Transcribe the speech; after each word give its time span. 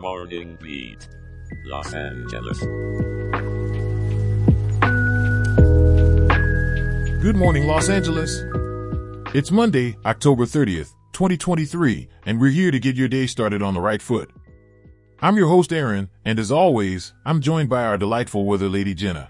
Morning 0.00 0.56
Beat, 0.62 1.08
Los 1.64 1.92
Angeles. 1.92 2.60
Good 7.20 7.34
morning, 7.34 7.66
Los 7.66 7.88
Angeles. 7.88 8.44
It's 9.34 9.50
Monday, 9.50 9.96
October 10.06 10.44
30th, 10.44 10.92
2023, 11.14 12.08
and 12.26 12.40
we're 12.40 12.50
here 12.50 12.70
to 12.70 12.78
get 12.78 12.94
your 12.94 13.08
day 13.08 13.26
started 13.26 13.60
on 13.60 13.74
the 13.74 13.80
right 13.80 14.00
foot. 14.00 14.30
I'm 15.20 15.36
your 15.36 15.48
host, 15.48 15.72
Aaron, 15.72 16.10
and 16.24 16.38
as 16.38 16.52
always, 16.52 17.12
I'm 17.26 17.40
joined 17.40 17.68
by 17.68 17.82
our 17.82 17.98
delightful 17.98 18.44
weather 18.44 18.68
lady, 18.68 18.94
Jenna. 18.94 19.28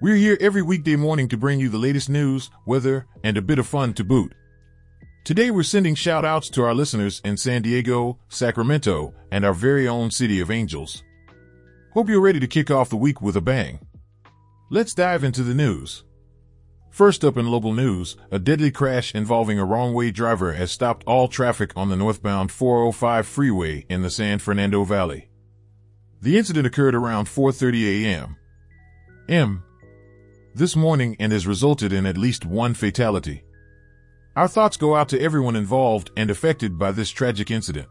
We're 0.00 0.16
here 0.16 0.36
every 0.40 0.62
weekday 0.62 0.96
morning 0.96 1.28
to 1.28 1.36
bring 1.36 1.60
you 1.60 1.68
the 1.68 1.78
latest 1.78 2.08
news, 2.08 2.50
weather, 2.66 3.06
and 3.22 3.36
a 3.36 3.42
bit 3.42 3.60
of 3.60 3.66
fun 3.68 3.94
to 3.94 4.02
boot. 4.02 4.32
Today 5.28 5.50
we're 5.50 5.62
sending 5.62 5.94
shout 5.94 6.24
outs 6.24 6.48
to 6.48 6.62
our 6.64 6.72
listeners 6.72 7.20
in 7.22 7.36
San 7.36 7.60
Diego, 7.60 8.18
Sacramento, 8.30 9.12
and 9.30 9.44
our 9.44 9.52
very 9.52 9.86
own 9.86 10.10
City 10.10 10.40
of 10.40 10.50
Angels. 10.50 11.02
Hope 11.92 12.08
you're 12.08 12.22
ready 12.22 12.40
to 12.40 12.46
kick 12.46 12.70
off 12.70 12.88
the 12.88 12.96
week 12.96 13.20
with 13.20 13.36
a 13.36 13.42
bang. 13.42 13.78
Let's 14.70 14.94
dive 14.94 15.24
into 15.24 15.42
the 15.42 15.52
news. 15.52 16.02
First 16.90 17.26
up 17.26 17.36
in 17.36 17.46
local 17.46 17.74
news, 17.74 18.16
a 18.30 18.38
deadly 18.38 18.70
crash 18.70 19.14
involving 19.14 19.58
a 19.58 19.66
wrong-way 19.66 20.12
driver 20.12 20.54
has 20.54 20.72
stopped 20.72 21.04
all 21.06 21.28
traffic 21.28 21.72
on 21.76 21.90
the 21.90 21.96
northbound 21.96 22.50
405 22.50 23.26
freeway 23.26 23.84
in 23.90 24.00
the 24.00 24.08
San 24.08 24.38
Fernando 24.38 24.82
Valley. 24.82 25.28
The 26.22 26.38
incident 26.38 26.66
occurred 26.66 26.94
around 26.94 27.26
4:30 27.26 28.04
a.m. 28.06 28.36
M. 29.28 29.62
this 30.54 30.74
morning 30.74 31.16
and 31.20 31.32
has 31.32 31.46
resulted 31.46 31.92
in 31.92 32.06
at 32.06 32.16
least 32.16 32.46
one 32.46 32.72
fatality. 32.72 33.44
Our 34.38 34.46
thoughts 34.46 34.76
go 34.76 34.94
out 34.94 35.08
to 35.08 35.20
everyone 35.20 35.56
involved 35.56 36.12
and 36.16 36.30
affected 36.30 36.78
by 36.78 36.92
this 36.92 37.10
tragic 37.10 37.50
incident. 37.50 37.88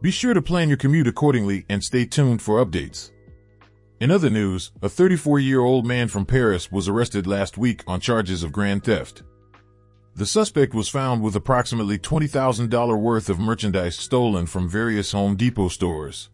Be 0.00 0.10
sure 0.10 0.32
to 0.32 0.40
plan 0.40 0.68
your 0.68 0.78
commute 0.78 1.06
accordingly 1.06 1.66
and 1.68 1.84
stay 1.84 2.06
tuned 2.06 2.40
for 2.40 2.64
updates. 2.64 3.10
In 4.00 4.10
other 4.10 4.30
news, 4.30 4.72
a 4.80 4.88
34 4.88 5.38
year 5.38 5.60
old 5.60 5.84
man 5.84 6.08
from 6.08 6.24
Paris 6.24 6.72
was 6.72 6.88
arrested 6.88 7.26
last 7.26 7.58
week 7.58 7.84
on 7.86 8.00
charges 8.00 8.42
of 8.42 8.52
grand 8.52 8.84
theft. 8.84 9.22
The 10.14 10.24
suspect 10.24 10.72
was 10.72 10.88
found 10.88 11.22
with 11.22 11.36
approximately 11.36 11.98
$20,000 11.98 12.98
worth 12.98 13.28
of 13.28 13.38
merchandise 13.38 13.98
stolen 13.98 14.46
from 14.46 14.66
various 14.66 15.12
Home 15.12 15.36
Depot 15.36 15.68
stores. 15.68 16.30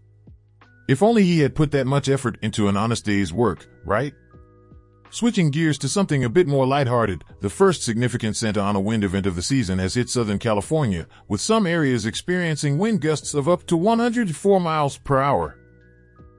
If 0.87 1.03
only 1.03 1.25
he 1.25 1.41
had 1.41 1.57
put 1.57 1.73
that 1.73 1.89
much 1.89 2.09
effort 2.09 2.39
into 2.43 2.69
an 2.69 2.77
honest 2.77 3.05
day's 3.05 3.33
work, 3.33 3.67
right? 3.85 4.15
Switching 5.11 5.51
gears 5.51 5.79
to 5.79 5.89
something 5.89 6.25
a 6.25 6.29
bit 6.29 6.47
more 6.47 6.67
lighthearted, 6.67 7.25
the 7.41 7.49
first 7.49 7.83
significant 7.83 8.37
Santa 8.37 8.61
Ana 8.61 8.81
wind 8.81 9.05
event 9.05 9.25
of 9.27 9.37
the 9.37 9.43
season 9.43 9.79
has 9.79 9.95
hit 9.95 10.11
Southern 10.11 10.39
California, 10.39 11.07
with 11.29 11.41
some 11.41 11.67
areas 11.67 12.05
experiencing 12.05 12.77
wind 12.77 13.01
gusts 13.01 13.33
of 13.33 13.49
up 13.49 13.67
to 13.67 13.77
104 13.77 14.61
miles 14.61 14.99
per 14.99 15.21
hour. 15.21 15.59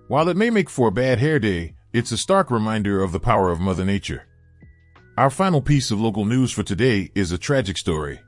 While 0.09 0.29
it 0.29 0.37
may 0.37 0.49
make 0.49 0.69
for 0.69 0.89
a 0.89 0.91
bad 0.91 1.19
hair 1.19 1.39
day, 1.39 1.75
it's 1.93 2.11
a 2.11 2.17
stark 2.17 2.51
reminder 2.51 3.01
of 3.01 3.13
the 3.13 3.19
power 3.19 3.49
of 3.49 3.61
Mother 3.61 3.85
Nature. 3.85 4.27
Our 5.17 5.29
final 5.29 5.61
piece 5.61 5.89
of 5.89 5.99
local 6.02 6.25
news 6.25 6.52
for 6.52 6.63
today 6.63 7.09
is 7.15 7.31
a 7.31 7.37
tragic 7.37 7.77
story. 7.77 8.19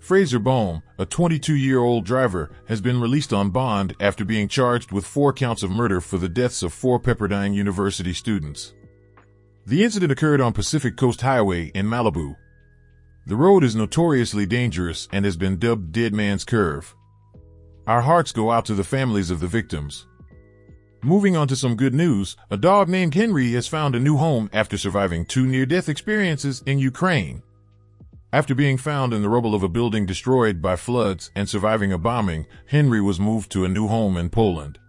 Fraser 0.00 0.40
Bohm, 0.40 0.82
a 0.98 1.06
22 1.06 1.54
year 1.54 1.78
old 1.78 2.04
driver, 2.04 2.50
has 2.66 2.80
been 2.80 3.00
released 3.00 3.32
on 3.32 3.50
bond 3.50 3.94
after 4.00 4.24
being 4.24 4.48
charged 4.48 4.90
with 4.90 5.06
four 5.06 5.32
counts 5.32 5.62
of 5.62 5.70
murder 5.70 6.00
for 6.00 6.18
the 6.18 6.28
deaths 6.28 6.62
of 6.64 6.72
four 6.72 6.98
Pepperdine 6.98 7.54
University 7.54 8.12
students. 8.12 8.74
The 9.64 9.84
incident 9.84 10.10
occurred 10.10 10.40
on 10.40 10.52
Pacific 10.52 10.96
Coast 10.96 11.20
Highway 11.20 11.66
in 11.66 11.86
Malibu. 11.86 12.34
The 13.26 13.36
road 13.36 13.62
is 13.62 13.76
notoriously 13.76 14.44
dangerous 14.44 15.06
and 15.12 15.24
has 15.24 15.36
been 15.36 15.58
dubbed 15.58 15.92
Dead 15.92 16.12
Man's 16.12 16.44
Curve. 16.44 16.96
Our 17.86 18.00
hearts 18.00 18.32
go 18.32 18.50
out 18.50 18.64
to 18.64 18.74
the 18.74 18.82
families 18.82 19.30
of 19.30 19.38
the 19.38 19.46
victims. 19.46 20.06
Moving 21.04 21.36
on 21.36 21.46
to 21.46 21.54
some 21.54 21.76
good 21.76 21.94
news, 21.94 22.36
a 22.50 22.56
dog 22.56 22.88
named 22.88 23.14
Henry 23.14 23.52
has 23.52 23.68
found 23.68 23.94
a 23.94 24.00
new 24.00 24.16
home 24.16 24.50
after 24.52 24.76
surviving 24.76 25.24
two 25.24 25.46
near-death 25.46 25.88
experiences 25.88 26.62
in 26.66 26.80
Ukraine. 26.80 27.44
After 28.32 28.56
being 28.56 28.78
found 28.78 29.14
in 29.14 29.22
the 29.22 29.28
rubble 29.28 29.54
of 29.54 29.62
a 29.62 29.68
building 29.68 30.06
destroyed 30.06 30.60
by 30.60 30.74
floods 30.74 31.30
and 31.36 31.48
surviving 31.48 31.92
a 31.92 31.98
bombing, 31.98 32.46
Henry 32.66 33.00
was 33.00 33.20
moved 33.20 33.52
to 33.52 33.64
a 33.64 33.68
new 33.68 33.86
home 33.86 34.16
in 34.16 34.28
Poland. 34.28 34.80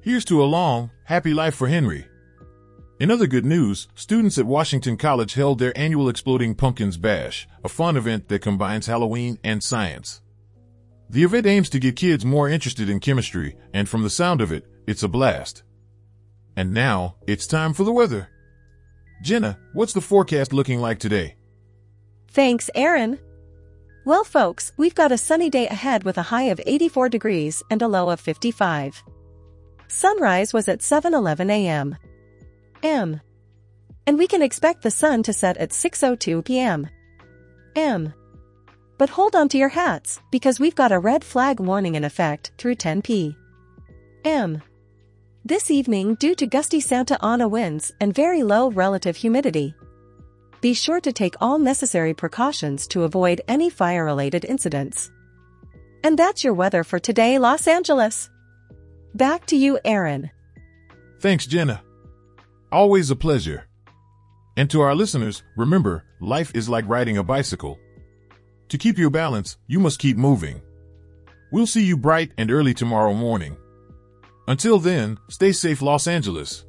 Here's 0.00 0.24
to 0.26 0.42
a 0.42 0.46
long, 0.46 0.90
happy 1.04 1.32
life 1.32 1.54
for 1.54 1.68
Henry. 1.68 2.08
In 3.00 3.10
other 3.10 3.26
good 3.26 3.44
news, 3.44 3.88
students 3.96 4.38
at 4.38 4.46
Washington 4.46 4.96
College 4.96 5.34
held 5.34 5.58
their 5.58 5.76
annual 5.76 6.08
Exploding 6.08 6.54
Pumpkins 6.54 6.96
Bash, 6.96 7.48
a 7.64 7.68
fun 7.68 7.96
event 7.96 8.28
that 8.28 8.42
combines 8.42 8.86
Halloween 8.86 9.36
and 9.42 9.64
science. 9.64 10.22
The 11.10 11.24
event 11.24 11.44
aims 11.44 11.68
to 11.70 11.80
get 11.80 11.96
kids 11.96 12.24
more 12.24 12.48
interested 12.48 12.88
in 12.88 13.00
chemistry, 13.00 13.56
and 13.72 13.88
from 13.88 14.04
the 14.04 14.10
sound 14.10 14.40
of 14.40 14.52
it, 14.52 14.64
it's 14.86 15.02
a 15.02 15.08
blast. 15.08 15.64
And 16.56 16.72
now, 16.72 17.16
it's 17.26 17.48
time 17.48 17.74
for 17.74 17.82
the 17.82 17.92
weather. 17.92 18.28
Jenna, 19.22 19.58
what's 19.72 19.92
the 19.92 20.00
forecast 20.00 20.52
looking 20.52 20.80
like 20.80 21.00
today? 21.00 21.34
Thanks, 22.28 22.70
Aaron. 22.76 23.18
Well, 24.04 24.22
folks, 24.22 24.70
we've 24.76 24.94
got 24.94 25.10
a 25.10 25.18
sunny 25.18 25.50
day 25.50 25.66
ahead 25.66 26.04
with 26.04 26.16
a 26.16 26.22
high 26.22 26.44
of 26.44 26.60
84 26.64 27.08
degrees 27.08 27.60
and 27.70 27.82
a 27.82 27.88
low 27.88 28.10
of 28.10 28.20
55. 28.20 29.02
Sunrise 29.88 30.52
was 30.52 30.68
at 30.68 30.80
7:11 30.80 31.50
a.m. 31.50 31.96
M. 32.84 33.20
And 34.06 34.18
we 34.18 34.26
can 34.26 34.42
expect 34.42 34.82
the 34.82 34.90
sun 34.90 35.22
to 35.24 35.32
set 35.32 35.56
at 35.56 35.70
6.02 35.70 36.44
p.m. 36.44 36.88
M. 37.74 38.12
But 38.98 39.08
hold 39.08 39.34
on 39.34 39.48
to 39.48 39.58
your 39.58 39.70
hats, 39.70 40.20
because 40.30 40.60
we've 40.60 40.74
got 40.74 40.92
a 40.92 40.98
red 40.98 41.24
flag 41.24 41.58
warning 41.58 41.96
in 41.96 42.04
effect 42.04 42.52
through 42.58 42.76
10 42.76 43.02
p. 43.02 43.36
M. 44.24 44.62
This 45.44 45.70
evening 45.70 46.14
due 46.14 46.34
to 46.36 46.46
gusty 46.46 46.80
Santa 46.80 47.18
Ana 47.20 47.48
winds 47.48 47.92
and 48.00 48.14
very 48.14 48.42
low 48.42 48.70
relative 48.70 49.16
humidity. 49.16 49.74
Be 50.60 50.72
sure 50.72 51.00
to 51.00 51.12
take 51.12 51.34
all 51.40 51.58
necessary 51.58 52.14
precautions 52.14 52.86
to 52.88 53.02
avoid 53.02 53.42
any 53.48 53.68
fire-related 53.68 54.46
incidents. 54.46 55.10
And 56.02 56.18
that's 56.18 56.44
your 56.44 56.54
weather 56.54 56.84
for 56.84 56.98
today, 56.98 57.38
Los 57.38 57.66
Angeles. 57.66 58.30
Back 59.14 59.44
to 59.46 59.56
you, 59.56 59.78
Aaron. 59.84 60.30
Thanks, 61.20 61.46
Jenna. 61.46 61.83
Always 62.74 63.08
a 63.12 63.14
pleasure. 63.14 63.68
And 64.56 64.68
to 64.70 64.80
our 64.80 64.96
listeners, 64.96 65.44
remember, 65.56 66.02
life 66.20 66.50
is 66.56 66.68
like 66.68 66.88
riding 66.88 67.18
a 67.18 67.22
bicycle. 67.22 67.78
To 68.68 68.76
keep 68.76 68.98
your 68.98 69.10
balance, 69.10 69.58
you 69.68 69.78
must 69.78 70.00
keep 70.00 70.16
moving. 70.16 70.60
We'll 71.52 71.68
see 71.68 71.84
you 71.84 71.96
bright 71.96 72.32
and 72.36 72.50
early 72.50 72.74
tomorrow 72.74 73.14
morning. 73.14 73.56
Until 74.48 74.80
then, 74.80 75.18
stay 75.28 75.52
safe 75.52 75.82
Los 75.82 76.08
Angeles. 76.08 76.64